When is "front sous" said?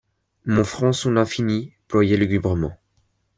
0.63-1.11